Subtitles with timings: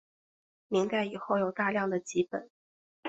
[0.67, 2.49] 明代以后有大量的辑本。